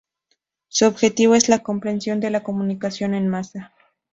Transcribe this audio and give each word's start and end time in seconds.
Su 0.67 0.85
objetivo 0.87 1.35
es 1.35 1.47
la 1.47 1.59
comprensión 1.59 2.19
de 2.21 2.31
la 2.31 2.41
comunicación 2.41 3.13
en 3.13 3.27
masa. 3.27 3.71